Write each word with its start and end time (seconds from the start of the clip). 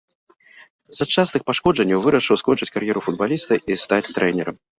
З-за 0.95 1.05
частых 1.15 1.41
пашкоджанняў 1.49 1.99
вырашыў 2.07 2.41
скончыць 2.43 2.69
кар'еру 2.79 3.05
футбаліста 3.09 3.61
і 3.61 3.73
стаць 3.85 4.03
трэнерам. 4.15 4.55